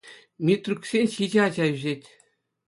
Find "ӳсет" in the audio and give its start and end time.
1.75-2.01